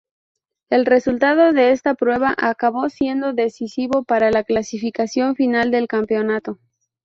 El 0.71 0.87
resultado 0.87 1.53
de 1.53 1.73
esta 1.73 1.93
prueba 1.93 2.33
acabó 2.35 2.89
siendo 2.89 3.33
decisivo 3.33 4.03
para 4.03 4.31
la 4.31 4.43
clasificación 4.43 5.35
final 5.35 5.69
del 5.69 5.87
campeonato. 5.87 6.57